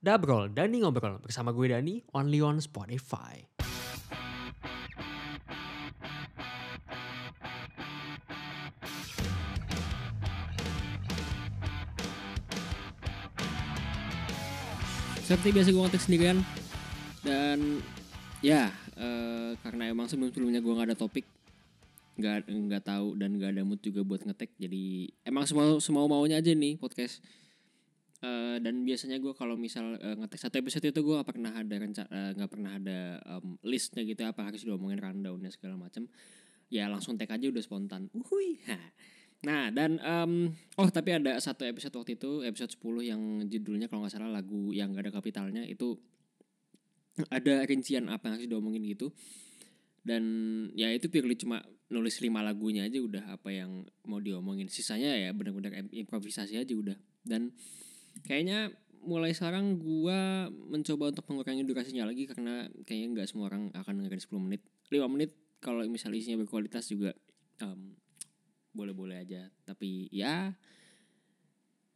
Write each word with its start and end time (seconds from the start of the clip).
Dabrol, 0.00 0.48
Dani 0.56 0.80
Ngobrol 0.80 1.20
bersama 1.20 1.52
gue 1.52 1.76
Dani, 1.76 2.00
only 2.16 2.40
on 2.40 2.56
Spotify. 2.56 3.36
Seperti 15.20 15.52
biasa 15.52 15.68
gue 15.68 15.82
ngetik 15.84 16.00
sendirian 16.00 16.40
dan 17.20 17.84
ya 18.40 18.72
eh, 18.96 19.52
karena 19.60 19.92
emang 19.92 20.08
sebelum-sebelumnya 20.08 20.64
gue 20.64 20.72
nggak 20.80 20.88
ada 20.90 20.96
topik 20.96 21.28
nggak 22.16 22.48
nggak 22.48 22.84
tahu 22.88 23.20
dan 23.20 23.36
nggak 23.36 23.52
ada 23.52 23.62
mood 23.68 23.84
juga 23.84 24.00
buat 24.00 24.24
ngetek 24.24 24.56
jadi 24.56 25.12
emang 25.28 25.44
semau 25.44 25.76
semau 25.76 26.08
maunya 26.08 26.40
aja 26.40 26.56
nih 26.56 26.80
podcast 26.80 27.20
Eh, 28.20 28.60
dan 28.60 28.84
biasanya 28.84 29.16
gue 29.16 29.32
kalau 29.32 29.56
misal 29.56 29.96
eh, 29.96 30.12
ngetek 30.12 30.36
satu 30.36 30.60
episode 30.60 30.84
itu 30.84 31.00
gue 31.00 31.14
gak 31.16 31.28
pernah 31.32 31.56
ada 31.56 31.72
renca 31.72 32.04
eh, 32.04 32.36
nggak 32.36 32.50
pernah 32.52 32.76
ada 32.76 33.16
em, 33.16 33.56
listnya 33.64 34.04
gitu 34.04 34.28
apa 34.28 34.44
harus 34.44 34.60
diomongin 34.60 35.00
rundownnya 35.00 35.48
segala 35.48 35.80
macam 35.80 36.04
ya 36.68 36.84
langsung 36.92 37.16
tag 37.16 37.32
aja 37.32 37.48
udah 37.48 37.64
spontan. 37.64 38.12
Uhui 38.12 38.60
nah 39.40 39.72
dan 39.72 39.96
em, 40.04 40.52
oh 40.76 40.88
tapi 40.92 41.16
ada 41.16 41.40
satu 41.40 41.64
episode 41.64 41.96
waktu 41.96 42.20
itu 42.20 42.44
episode 42.44 42.76
10 42.76 43.08
yang 43.08 43.22
judulnya 43.48 43.88
kalau 43.88 44.04
nggak 44.04 44.12
salah 44.12 44.28
lagu 44.28 44.68
yang 44.76 44.92
gak 44.92 45.08
ada 45.08 45.12
kapitalnya 45.16 45.64
itu 45.64 45.96
ada 47.32 47.64
rincian 47.64 48.12
apa 48.12 48.28
yang 48.28 48.34
harus 48.36 48.48
diomongin 48.52 48.84
gitu. 48.84 49.16
Dan 50.04 50.24
ya 50.76 50.92
itu 50.92 51.08
purely 51.08 51.40
cuma 51.40 51.64
nulis 51.88 52.20
lima 52.20 52.44
lagunya 52.44 52.84
aja 52.84 53.00
udah 53.00 53.32
apa 53.32 53.48
yang 53.48 53.88
mau 54.04 54.20
diomongin. 54.20 54.68
Sisanya 54.68 55.16
ya 55.16 55.32
benar-benar 55.32 55.72
im- 55.72 56.04
improvisasi 56.04 56.60
aja 56.60 56.72
udah. 56.76 56.96
Dan 57.24 57.52
kayaknya 58.24 58.74
mulai 59.00 59.32
sekarang 59.32 59.80
gua 59.80 60.48
mencoba 60.52 61.12
untuk 61.12 61.24
mengurangi 61.32 61.64
durasinya 61.64 62.04
lagi 62.04 62.28
karena 62.28 62.68
kayaknya 62.84 63.08
nggak 63.16 63.28
semua 63.32 63.48
orang 63.48 63.72
akan 63.72 64.04
dengerin 64.04 64.22
10 64.22 64.46
menit. 64.46 64.62
5 64.92 65.08
menit 65.08 65.30
kalau 65.60 65.84
misalnya 65.88 66.20
isinya 66.20 66.44
berkualitas 66.44 66.88
juga 66.88 67.16
em, 67.64 67.96
boleh-boleh 68.76 69.24
aja. 69.24 69.48
Tapi 69.64 70.12
ya 70.12 70.52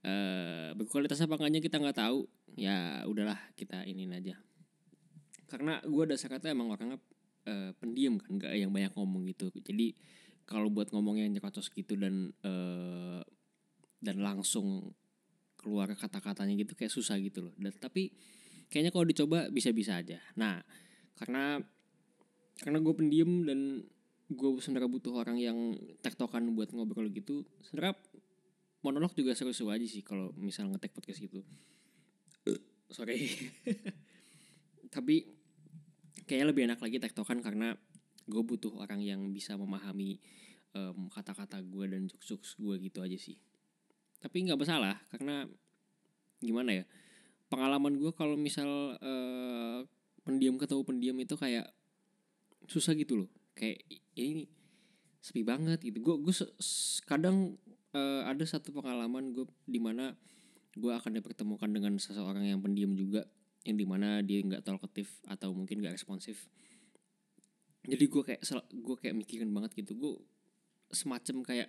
eh 0.04 0.70
berkualitas 0.76 1.20
apa 1.24 1.36
enggaknya 1.40 1.60
kita 1.60 1.76
nggak 1.80 1.98
tahu. 2.00 2.24
Ya 2.56 3.04
udahlah 3.04 3.40
kita 3.56 3.84
iniin 3.84 4.16
aja. 4.16 4.40
Karena 5.48 5.84
gua 5.84 6.08
dasarnya 6.08 6.56
emang 6.56 6.72
orangnya 6.72 6.98
eh, 7.44 7.76
pendiam 7.76 8.16
kan 8.16 8.40
nggak 8.40 8.52
yang 8.56 8.72
banyak 8.72 8.92
ngomong 8.96 9.28
gitu. 9.28 9.52
Jadi 9.60 9.92
kalau 10.44 10.68
buat 10.72 10.92
ngomong 10.92 11.20
yang 11.20 11.32
nyerocos 11.32 11.68
gitu 11.72 11.96
dan 12.00 12.32
eh, 12.44 13.20
dan 14.04 14.16
langsung 14.20 14.92
keluar 15.64 15.88
kata-katanya 15.96 16.52
gitu 16.60 16.76
kayak 16.76 16.92
susah 16.92 17.16
gitu 17.24 17.48
loh. 17.48 17.54
Dan 17.56 17.72
tapi 17.80 18.12
kayaknya 18.68 18.92
kalau 18.92 19.08
dicoba 19.08 19.48
bisa-bisa 19.48 19.96
aja. 19.96 20.20
Nah 20.36 20.60
karena 21.16 21.56
karena 22.60 22.78
gue 22.84 22.94
pendiam 22.94 23.48
dan 23.48 23.80
gue 24.28 24.50
sebenarnya 24.60 24.90
butuh 24.92 25.16
orang 25.16 25.40
yang 25.40 25.56
tektokan 26.04 26.44
buat 26.52 26.72
ngobrol 26.72 27.12
gitu 27.12 27.44
sebenarnya 27.60 27.96
monolog 28.84 29.12
juga 29.16 29.32
seru-seru 29.32 29.72
aja 29.72 29.84
sih 29.88 30.04
kalau 30.04 30.36
misal 30.36 30.68
ngetek 30.68 30.92
podcast 30.92 31.24
gitu. 31.24 31.40
Sorry. 32.92 33.26
Tapi 34.94 35.24
kayaknya 36.28 36.46
lebih 36.52 36.62
enak 36.68 36.80
lagi 36.84 37.00
tektokan 37.00 37.40
karena 37.40 37.74
gue 38.28 38.42
butuh 38.44 38.72
orang 38.76 39.00
yang 39.00 39.20
bisa 39.32 39.56
memahami 39.56 40.20
em, 40.72 40.98
kata-kata 41.12 41.60
gue 41.60 41.84
dan 41.90 42.08
jokes-jokes 42.08 42.56
gue 42.56 42.74
gitu 42.88 43.04
aja 43.04 43.18
sih 43.18 43.36
tapi 44.24 44.48
nggak 44.48 44.56
masalah 44.56 44.96
karena 45.12 45.44
gimana 46.40 46.80
ya 46.80 46.84
pengalaman 47.52 48.00
gue 48.00 48.12
kalau 48.16 48.34
misal 48.40 48.96
eh, 48.98 49.84
pendiam 50.24 50.56
ketemu 50.56 50.82
pendiam 50.82 51.16
itu 51.20 51.36
kayak 51.36 51.68
susah 52.66 52.96
gitu 52.96 53.24
loh. 53.24 53.30
Kayak 53.54 53.84
ini 54.16 54.48
sepi 55.20 55.44
banget 55.44 55.78
gitu. 55.84 56.00
Gue 56.00 56.14
gue 56.18 56.34
kadang 57.04 57.54
eh, 57.94 58.22
ada 58.24 58.44
satu 58.48 58.72
pengalaman 58.72 59.36
gue 59.36 59.46
di 59.68 59.78
mana 59.78 60.16
gue 60.74 60.90
akan 60.90 61.20
dipertemukan 61.20 61.70
dengan 61.70 61.94
seseorang 62.00 62.42
yang 62.42 62.58
pendiam 62.58 62.96
juga 62.98 63.22
yang 63.62 63.78
di 63.78 63.86
mana 63.86 64.20
dia 64.20 64.42
nggak 64.42 64.66
talkative 64.66 65.08
atau 65.30 65.54
mungkin 65.54 65.84
nggak 65.84 65.94
responsif. 65.94 66.50
Jadi 67.84 68.04
gue 68.08 68.22
kayak 68.24 68.40
gue 68.72 68.96
kayak 68.98 69.14
mikirin 69.14 69.52
banget 69.52 69.76
gitu. 69.84 69.94
Gue 69.94 70.14
semacam 70.90 71.44
kayak 71.44 71.68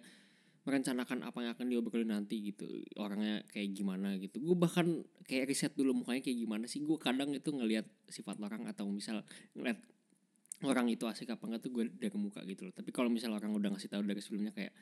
merencanakan 0.65 1.21
apa 1.21 1.37
yang 1.45 1.51
akan 1.53 1.65
diobrolin 1.69 2.09
nanti 2.09 2.41
gitu 2.41 2.65
orangnya 2.97 3.45
kayak 3.53 3.69
gimana 3.77 4.17
gitu. 4.17 4.41
Gue 4.41 4.57
bahkan 4.57 5.05
kayak 5.29 5.45
riset 5.45 5.73
dulu 5.77 5.93
mukanya 5.93 6.25
kayak 6.25 6.41
gimana 6.41 6.65
sih 6.65 6.81
gue 6.81 6.97
kadang 6.97 7.31
itu 7.37 7.53
ngelihat 7.53 7.85
sifat 8.09 8.41
orang 8.41 8.65
atau 8.65 8.89
misal 8.89 9.21
ngeliat 9.53 9.77
orang 10.65 10.89
itu 10.89 11.05
asik 11.05 11.29
apa 11.29 11.45
enggak 11.45 11.61
tuh 11.69 11.71
gue 11.71 11.83
dari 11.93 12.09
muka 12.17 12.41
gitu 12.49 12.65
loh. 12.65 12.73
Tapi 12.73 12.89
kalau 12.89 13.13
misal 13.13 13.29
orang 13.37 13.53
udah 13.53 13.77
ngasih 13.77 13.93
tahu 13.93 14.01
dari 14.01 14.21
sebelumnya 14.25 14.57
kayak 14.57 14.73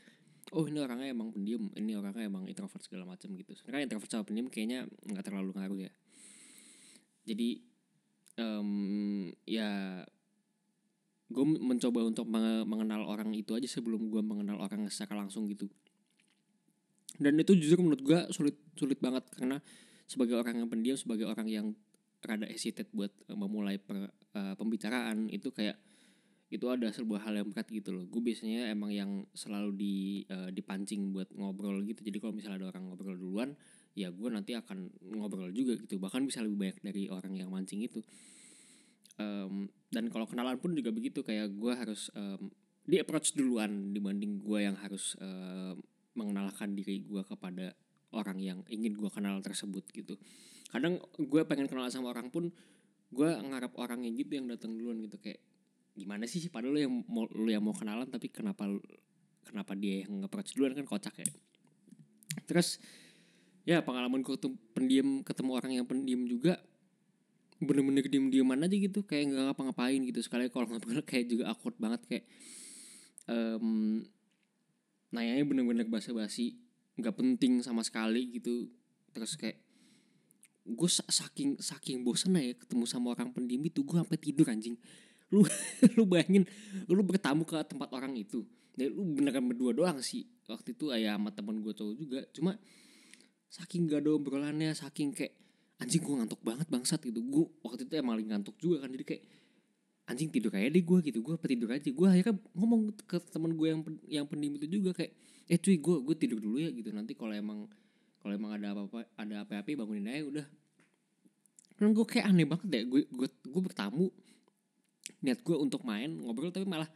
oh 0.55 0.63
ini 0.67 0.79
orangnya 0.79 1.11
emang 1.11 1.35
pendiam 1.35 1.67
ini 1.75 1.91
orangnya 1.99 2.31
emang 2.31 2.47
introvert 2.47 2.79
segala 2.79 3.03
macam 3.03 3.35
gitu. 3.35 3.51
Sebenarnya 3.51 3.91
introvert 3.91 4.07
sama 4.11 4.23
pendiam 4.23 4.47
kayaknya 4.47 4.87
nggak 4.87 5.23
terlalu 5.27 5.51
ngaruh 5.59 5.79
ya. 5.83 5.91
Jadi 7.27 7.59
em, 8.39 8.71
ya 9.43 9.99
gue 11.33 11.45
mencoba 11.45 12.05
untuk 12.05 12.29
menge- 12.29 12.63
mengenal 12.69 13.09
orang 13.09 13.33
itu 13.33 13.57
aja 13.57 13.65
sebelum 13.65 14.13
gue 14.13 14.21
mengenal 14.21 14.61
orang 14.61 14.85
secara 14.93 15.17
langsung 15.17 15.49
gitu. 15.49 15.65
Dan 17.17 17.37
itu 17.41 17.57
jujur 17.57 17.81
menurut 17.81 18.01
gue 18.05 18.19
sulit 18.29 18.57
sulit 18.77 19.01
banget 19.01 19.25
karena 19.33 19.57
sebagai 20.05 20.37
orang 20.37 20.61
yang 20.61 20.69
pendiam 20.69 20.97
sebagai 20.97 21.25
orang 21.25 21.49
yang 21.49 21.67
rada 22.23 22.47
hesitate 22.47 22.89
buat 22.93 23.11
eh, 23.27 23.37
memulai 23.37 23.81
per- 23.81 24.13
eh, 24.13 24.55
pembicaraan 24.55 25.27
itu 25.33 25.49
kayak 25.49 25.77
itu 26.53 26.69
ada 26.69 26.85
sebuah 26.93 27.25
hal 27.25 27.41
yang 27.41 27.49
berat 27.49 27.65
gitu 27.73 27.89
loh. 27.89 28.05
Gue 28.05 28.21
biasanya 28.21 28.69
emang 28.69 28.93
yang 28.93 29.25
selalu 29.33 29.73
di 29.73 29.95
eh, 30.29 30.53
dipancing 30.53 31.09
buat 31.09 31.33
ngobrol 31.33 31.81
gitu. 31.89 32.05
Jadi 32.05 32.17
kalau 32.21 32.33
misalnya 32.37 32.65
ada 32.65 32.77
orang 32.77 32.93
ngobrol 32.93 33.17
duluan 33.17 33.49
ya 33.93 34.09
gue 34.09 34.29
nanti 34.29 34.53
akan 34.53 34.89
ngobrol 35.17 35.49
juga 35.49 35.77
gitu. 35.81 35.97
Bahkan 35.97 36.29
bisa 36.29 36.45
lebih 36.45 36.57
banyak 36.61 36.77
dari 36.85 37.03
orang 37.09 37.33
yang 37.33 37.49
mancing 37.49 37.81
itu 37.81 38.05
Em, 39.21 39.69
dan 39.93 40.09
kalau 40.09 40.25
kenalan 40.25 40.57
pun 40.57 40.73
juga 40.73 40.89
begitu 40.89 41.21
kayak 41.21 41.53
gue 41.53 41.73
harus 41.73 42.09
em, 42.17 42.49
di 42.83 42.97
approach 42.97 43.37
duluan 43.37 43.93
dibanding 43.93 44.41
gue 44.41 44.59
yang 44.65 44.73
harus 44.81 45.13
em, 45.21 45.77
mengenalkan 46.17 46.73
diri 46.73 47.01
gue 47.05 47.21
kepada 47.21 47.77
orang 48.13 48.37
yang 48.41 48.59
ingin 48.69 48.93
gue 48.93 49.09
kenal 49.09 49.37
tersebut 49.41 49.85
gitu. 49.93 50.17
Kadang 50.69 50.97
gue 51.17 51.41
pengen 51.45 51.69
kenal 51.69 51.89
sama 51.93 52.09
orang 52.09 52.33
pun 52.33 52.49
gue 53.13 53.29
ngarap 53.29 53.77
yang 53.77 54.13
gitu 54.17 54.31
yang 54.41 54.49
datang 54.49 54.73
duluan 54.73 55.01
gitu. 55.05 55.17
Kayak 55.21 55.41
gimana 55.93 56.25
sih? 56.25 56.41
Padahal 56.49 56.73
lu 56.73 56.79
yang 56.81 56.93
mau 57.05 57.29
lu 57.29 57.49
yang 57.49 57.61
mau 57.61 57.73
kenalan 57.77 58.09
tapi 58.09 58.33
kenapa 58.33 58.65
kenapa 59.45 59.77
dia 59.77 60.05
yang 60.05 60.21
nge-approach 60.21 60.57
duluan? 60.57 60.73
Kan 60.73 60.89
kocak 60.89 61.13
ya. 61.21 61.29
Terus 62.49 62.81
ya 63.63 63.85
pengalaman 63.85 64.25
gue 64.25 64.35
tuh 64.41 64.53
pendiam 64.73 65.21
ketemu 65.21 65.51
orang 65.53 65.71
yang 65.77 65.85
pendiam 65.85 66.25
juga 66.25 66.57
bener-bener 67.63 68.05
diem-dieman 68.05 68.63
aja 68.63 68.75
gitu 68.75 69.03
kayak 69.03 69.33
nggak 69.33 69.43
ngapa-ngapain 69.51 70.01
gitu 70.05 70.19
sekali. 70.19 70.47
Kalau 70.51 70.67
ngobrol 70.69 71.03
kayak 71.09 71.25
juga 71.31 71.51
awkward 71.51 71.77
banget 71.79 72.01
kayak 72.07 72.25
em 73.23 74.03
nanyanya 75.13 75.45
bener-bener 75.45 75.87
basa-basi 75.87 76.57
nggak 76.99 77.15
penting 77.15 77.63
sama 77.63 77.81
sekali 77.81 78.35
gitu. 78.37 78.69
Terus 79.13 79.37
kayak 79.39 79.57
gue 80.63 80.89
saking 80.89 81.59
saking 81.59 82.07
bosen 82.07 82.39
ya 82.39 82.55
ketemu 82.55 82.87
sama 82.87 83.11
orang 83.11 83.35
pendiam 83.35 83.59
itu 83.63 83.83
gue 83.83 83.97
sampai 83.99 84.19
tidur 84.19 84.47
anjing. 84.47 84.75
Lu 85.31 85.43
lu 85.97 86.03
bayangin 86.07 86.47
lu 86.87 87.01
bertamu 87.03 87.43
ke 87.43 87.55
tempat 87.67 87.89
orang 87.93 88.13
itu. 88.17 88.45
Dan 88.73 88.93
lu 88.93 89.05
beneran 89.05 89.45
berdua 89.45 89.71
doang 89.71 90.01
sih. 90.01 90.25
Waktu 90.49 90.73
itu 90.73 90.89
ayah 90.89 91.15
sama 91.15 91.29
temen 91.29 91.61
gue 91.61 91.73
cowok 91.77 91.95
juga. 91.95 92.19
Cuma 92.33 92.57
saking 93.53 93.85
gak 93.85 94.01
ada 94.01 94.17
obrolannya 94.17 94.73
saking 94.73 95.13
kayak 95.13 95.42
anjing 95.83 95.99
gue 95.99 96.15
ngantuk 96.15 96.39
banget 96.39 96.67
bangsat 96.71 97.03
gitu. 97.03 97.19
Gue 97.19 97.45
waktu 97.59 97.83
itu 97.83 97.93
emang 97.99 98.15
lagi 98.15 98.27
ngantuk 98.31 98.55
juga 98.55 98.87
kan 98.87 98.89
jadi 98.95 99.03
kayak 99.03 99.23
anjing 100.07 100.31
tidur 100.31 100.49
kayak 100.55 100.71
deh 100.71 100.83
gue 100.83 100.97
gitu. 101.11 101.19
Gue 101.19 101.35
tidur 101.43 101.69
aja. 101.75 101.89
Gue 101.91 102.07
akhirnya 102.07 102.35
ngomong 102.55 102.95
ke 103.03 103.19
teman 103.27 103.51
gue 103.59 103.67
yang 103.67 103.81
yang 104.07 104.25
pendiam 104.25 104.55
itu 104.55 104.79
juga 104.79 104.95
kayak 104.95 105.11
eh 105.51 105.59
cuy 105.59 105.75
gue 105.75 105.95
gue 106.07 106.15
tidur 106.15 106.39
dulu 106.39 106.57
ya 106.63 106.71
gitu. 106.71 106.89
Nanti 106.95 107.11
kalau 107.19 107.35
emang 107.35 107.67
kalau 108.23 108.31
emang 108.31 108.55
ada 108.55 108.71
apa-apa 108.71 109.03
ada 109.19 109.43
apa-apa 109.43 109.69
bangunin 109.75 110.07
aja 110.07 110.23
udah. 110.23 110.45
Kan 111.75 111.91
gue 111.91 112.05
kayak 112.07 112.25
aneh 112.31 112.47
banget 112.47 112.67
deh. 112.71 112.83
Gue 112.87 113.01
gue 113.11 113.27
gue 113.27 113.61
bertamu 113.61 114.07
niat 115.19 115.43
gue 115.43 115.55
untuk 115.59 115.83
main 115.83 116.07
ngobrol 116.07 116.51
tapi 116.51 116.63
malah 116.63 116.87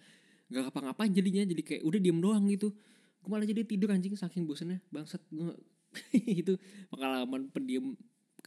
gak 0.47 0.71
ngapa-ngapain 0.71 1.11
jadinya. 1.11 1.43
Jadi 1.43 1.61
kayak 1.61 1.81
udah 1.83 1.99
diem 1.99 2.19
doang 2.23 2.47
gitu. 2.47 2.71
Gue 3.19 3.29
malah 3.35 3.43
jadi 3.43 3.67
tidur 3.67 3.91
anjing 3.91 4.15
saking 4.15 4.47
bosannya 4.47 4.79
bangsat 4.95 5.19
gue 5.27 5.51
itu 6.43 6.55
pengalaman 6.87 7.51
pendiam 7.51 7.95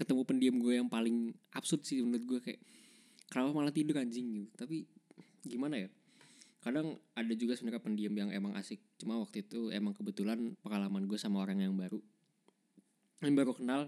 ketemu 0.00 0.22
pendiam 0.24 0.56
gue 0.56 0.80
yang 0.80 0.88
paling 0.88 1.36
absurd 1.52 1.84
sih 1.84 2.00
menurut 2.00 2.24
gue 2.24 2.40
kayak 2.40 2.60
kenapa 3.28 3.52
malah 3.52 3.68
tidur 3.68 4.00
anjing? 4.00 4.32
Gitu. 4.32 4.48
Tapi 4.56 4.76
gimana 5.44 5.76
ya? 5.76 5.88
Kadang 6.64 6.96
ada 7.12 7.32
juga 7.36 7.52
sebenarnya 7.56 7.84
pendiam 7.84 8.12
yang 8.16 8.32
emang 8.32 8.56
asik. 8.56 8.80
Cuma 8.96 9.20
waktu 9.20 9.44
itu 9.44 9.68
emang 9.68 9.92
kebetulan 9.92 10.56
pengalaman 10.64 11.04
gue 11.04 11.20
sama 11.20 11.44
orang 11.44 11.60
yang 11.60 11.76
baru. 11.76 12.00
Yang 13.20 13.34
baru 13.36 13.52
kenal 13.52 13.80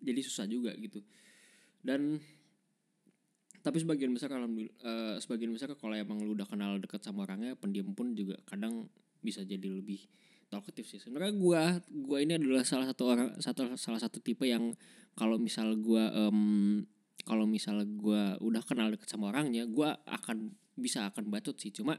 jadi 0.00 0.20
susah 0.24 0.48
juga 0.48 0.72
gitu. 0.80 1.04
Dan 1.84 2.20
tapi 3.60 3.84
sebagian 3.84 4.16
besar 4.16 4.32
alhamdulillah 4.32 4.72
eh, 4.80 5.16
sebagian 5.20 5.52
besar 5.52 5.68
kalau 5.76 5.92
emang 5.92 6.24
lu 6.24 6.32
udah 6.32 6.48
kenal 6.48 6.80
deket 6.80 7.04
sama 7.04 7.28
orangnya 7.28 7.52
pendiam 7.58 7.92
pun 7.92 8.16
juga 8.16 8.38
kadang 8.48 8.88
bisa 9.20 9.42
jadi 9.44 9.66
lebih 9.66 10.08
talkative 10.48 10.88
sih. 10.88 11.00
Sebenarnya 11.00 11.34
gua 11.36 11.62
gua 11.92 12.18
ini 12.24 12.36
adalah 12.36 12.64
salah 12.64 12.88
satu 12.88 13.02
orang 13.08 13.28
satu 13.38 13.76
salah 13.76 14.00
satu 14.00 14.18
tipe 14.20 14.44
yang 14.48 14.72
kalau 15.14 15.36
misal 15.36 15.72
gua 15.78 16.08
em, 16.12 16.84
kalau 17.24 17.44
misal 17.44 17.84
gua 17.84 18.36
udah 18.40 18.62
kenal 18.64 18.88
deket 18.88 19.08
sama 19.08 19.30
orangnya 19.30 19.68
gua 19.68 19.96
akan 20.08 20.52
bisa 20.74 21.08
akan 21.12 21.28
bacot 21.28 21.56
sih. 21.60 21.70
Cuma 21.70 21.96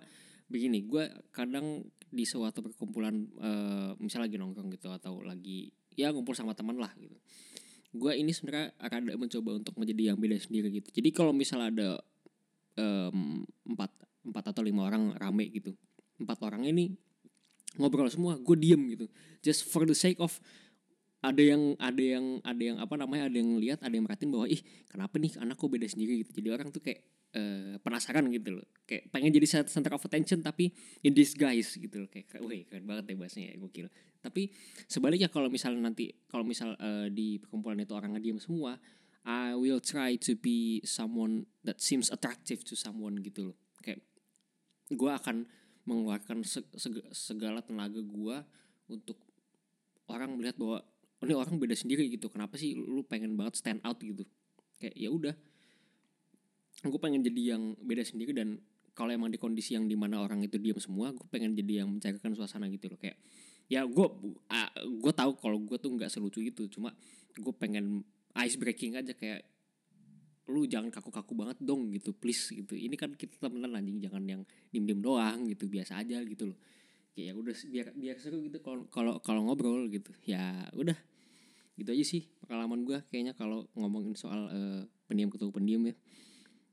begini 0.49 0.83
gua 0.83 1.05
kadang 1.29 1.85
di 2.09 2.25
suatu 2.25 2.65
perkumpulan 2.65 3.15
eh, 3.37 3.91
misal 4.01 4.25
lagi 4.25 4.41
nongkrong 4.41 4.73
gitu 4.73 4.89
atau 4.89 5.21
lagi 5.21 5.69
ya 5.93 6.09
ngumpul 6.09 6.33
sama 6.33 6.57
teman 6.57 6.77
lah 6.81 6.89
gitu. 6.97 7.15
Gue 7.89 8.21
ini 8.21 8.29
sebenarnya 8.29 8.69
akan 8.77 9.17
mencoba 9.17 9.57
untuk 9.57 9.73
menjadi 9.81 10.13
yang 10.13 10.17
beda 10.21 10.37
sendiri 10.37 10.69
gitu. 10.69 10.93
Jadi 10.93 11.09
kalau 11.09 11.33
misal 11.33 11.73
ada 11.73 11.97
em, 12.77 13.45
empat 13.65 13.91
empat 14.25 14.43
atau 14.53 14.61
lima 14.61 14.85
orang 14.85 15.15
rame 15.15 15.49
gitu 15.49 15.73
empat 16.19 16.37
orang 16.43 16.67
ini 16.67 16.91
ngobrol 17.77 18.09
semua 18.09 18.39
gue 18.39 18.55
diem 18.57 18.81
gitu. 18.97 19.05
Just 19.45 19.69
for 19.69 19.85
the 19.85 19.93
sake 19.93 20.17
of 20.17 20.41
ada 21.19 21.43
yang 21.43 21.75
ada 21.75 21.99
yang 21.99 22.25
ada 22.47 22.61
yang 22.63 22.77
apa 22.79 22.95
namanya 22.95 23.27
ada 23.27 23.35
yang 23.35 23.59
lihat 23.59 23.83
ada 23.83 23.91
yang 23.91 24.07
merhatiin 24.07 24.31
bahwa 24.31 24.47
ih 24.47 24.63
kenapa 24.87 25.19
nih 25.19 25.35
anak 25.37 25.59
kok 25.59 25.67
beda 25.67 25.87
sendiri? 25.87 26.23
Gitu. 26.23 26.39
Jadi 26.39 26.47
orang 26.49 26.71
tuh 26.71 26.79
kayak 26.79 27.03
eh, 27.35 27.75
penasaran 27.83 28.23
gitu 28.31 28.55
loh. 28.55 28.65
Kayak 28.87 29.11
pengen 29.11 29.35
jadi 29.35 29.67
center 29.67 29.91
of 29.93 30.01
attention 30.01 30.39
tapi 30.39 30.71
in 31.03 31.11
disguise 31.11 31.75
gitu 31.75 32.07
loh. 32.07 32.09
Kayak 32.09 32.39
wih 32.39 32.63
keren 32.63 32.87
banget 32.87 33.11
ya 33.11 33.15
bahasanya 33.19 33.47
ya 33.51 33.55
gokil. 33.59 33.87
Tapi 34.19 34.51
sebaliknya 34.87 35.27
kalau 35.27 35.51
misal 35.51 35.75
nanti 35.75 36.07
kalau 36.31 36.47
misal 36.47 36.73
eh, 36.79 37.11
di 37.11 37.35
perkumpulan 37.37 37.83
itu 37.83 37.93
orang 37.93 38.15
ngediam 38.15 38.39
semua 38.39 38.79
I 39.27 39.53
will 39.59 39.83
try 39.83 40.15
to 40.23 40.39
be 40.39 40.79
someone 40.87 41.51
that 41.67 41.83
seems 41.83 42.07
attractive 42.07 42.63
to 42.63 42.79
someone 42.79 43.19
gitu 43.19 43.51
loh. 43.51 43.57
Kayak 43.83 44.07
gue 44.89 45.11
akan 45.11 45.45
mengeluarkan 45.89 46.45
se- 46.45 46.69
seg- 46.77 47.09
segala 47.09 47.65
tenaga 47.65 47.97
gue 47.97 48.37
untuk 48.93 49.17
orang 50.05 50.37
melihat 50.37 50.57
bahwa 50.61 50.85
oh, 51.21 51.25
ini 51.25 51.33
orang 51.33 51.57
beda 51.57 51.73
sendiri 51.73 52.05
gitu. 52.13 52.29
Kenapa 52.29 52.55
sih 52.61 52.77
lu 52.77 53.01
pengen 53.01 53.33
banget 53.33 53.57
stand 53.57 53.81
out? 53.81 53.97
gitu. 53.97 54.25
Kayak 54.77 54.95
ya 54.95 55.09
udah 55.09 55.35
gue 56.79 56.99
pengen 57.01 57.25
jadi 57.25 57.57
yang 57.57 57.75
beda 57.75 58.07
sendiri 58.07 58.31
dan 58.31 58.61
kalau 58.95 59.11
emang 59.11 59.27
di 59.27 59.35
kondisi 59.35 59.75
yang 59.75 59.83
di 59.87 59.99
mana 59.99 60.23
orang 60.23 60.39
itu 60.43 60.55
diam 60.55 60.79
semua 60.79 61.11
gue 61.11 61.27
pengen 61.27 61.51
jadi 61.55 61.83
yang 61.83 61.89
mencairkan 61.91 62.31
suasana 62.37 62.69
gitu 62.69 62.87
loh. 62.91 62.99
Kayak 63.01 63.17
ya 63.67 63.83
gue 63.83 64.07
gue 65.03 65.13
tahu 65.13 65.31
kalau 65.41 65.57
gue 65.59 65.77
tuh 65.81 65.91
nggak 65.95 66.11
selucu 66.13 66.39
itu. 66.45 66.69
Cuma 66.69 66.93
gue 67.33 67.53
pengen 67.57 68.05
ice 68.37 68.55
breaking 68.55 68.95
aja. 68.95 69.11
Kayak 69.17 69.43
lu 70.49 70.65
jangan 70.65 70.89
kaku-kaku 70.89 71.37
banget 71.37 71.57
dong 71.61 71.93
gitu 71.93 72.09
please 72.11 72.49
gitu. 72.49 72.73
Ini 72.73 72.97
kan 72.97 73.13
kita 73.13 73.37
temenan 73.37 73.77
anjing 73.77 74.01
jangan 74.01 74.25
yang 74.25 74.41
diem-diem 74.73 74.99
doang 74.99 75.45
gitu 75.45 75.69
biasa 75.69 76.01
aja 76.01 76.19
gitu 76.25 76.49
loh. 76.49 76.59
Kayak 77.13 77.25
ya 77.29 77.31
udah 77.37 77.55
biar 77.69 77.87
biar 77.93 78.17
seru 78.17 78.41
gitu 78.41 78.57
kalau 78.59 78.89
kalau 79.21 79.41
ngobrol 79.45 79.85
gitu. 79.87 80.09
Ya 80.25 80.67
udah. 80.73 80.97
Gitu 81.77 81.89
aja 81.93 82.05
sih 82.05 82.27
pengalaman 82.43 82.83
gue 82.83 82.99
kayaknya 83.07 83.37
kalau 83.37 83.69
ngomongin 83.77 84.17
soal 84.17 84.49
eh, 84.51 84.81
pendiam 85.05 85.29
ketemu 85.29 85.51
pendiam 85.53 85.81
ya. 85.85 85.95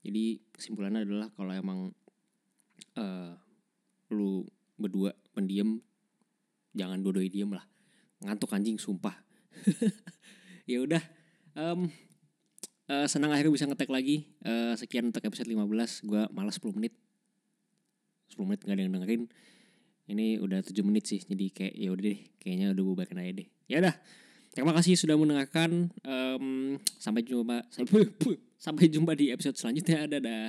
Jadi 0.06 0.24
kesimpulannya 0.56 1.04
adalah 1.04 1.28
kalau 1.36 1.52
emang 1.52 1.92
eh 2.96 3.32
lu 4.10 4.48
berdua 4.80 5.12
pendiam 5.36 5.82
jangan 6.72 7.04
dua-duanya 7.04 7.30
diem 7.32 7.50
lah. 7.52 7.64
Ngantuk 8.24 8.56
anjing 8.56 8.80
sumpah. 8.80 9.14
Ya 10.66 10.82
udah 10.82 10.98
em, 11.54 11.94
eh, 12.90 13.06
senang 13.10 13.30
akhirnya 13.34 13.52
bisa 13.54 13.66
ngetek 13.66 13.90
lagi. 13.90 14.26
Eh, 14.42 14.74
sekian 14.78 15.10
untuk 15.10 15.22
episode 15.24 15.48
15 15.48 16.06
gue 16.06 16.22
malas 16.30 16.58
10 16.58 16.74
menit. 16.74 16.94
10 18.30 18.46
menit 18.46 18.60
gak 18.62 18.74
ada 18.74 18.82
yang 18.82 18.94
dengerin. 18.94 19.22
Ini 20.06 20.38
udah 20.38 20.62
7 20.62 20.86
menit 20.86 21.10
sih 21.10 21.18
jadi 21.18 21.50
kayak 21.50 21.74
ya 21.74 21.88
udah 21.90 22.02
deh 22.06 22.18
kayaknya 22.38 22.66
udah 22.74 22.84
bubarin 22.86 23.18
aja 23.18 23.32
deh. 23.42 23.48
Ya 23.66 23.76
udah. 23.82 23.94
Terima 24.56 24.72
kasih 24.72 24.96
sudah 24.96 25.20
mendengarkan. 25.20 25.92
Em, 26.00 26.46
sampai 26.96 27.20
jumpa 27.26 27.66
sampai, 28.56 28.86
jumpa 28.88 29.12
di 29.12 29.28
episode 29.28 29.58
selanjutnya. 29.58 30.08
Dadah 30.08 30.48